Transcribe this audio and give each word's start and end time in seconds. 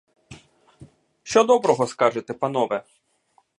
Що 1.23 1.43
доброго 1.43 1.87
скажете, 1.87 2.33
панове? 2.33 2.83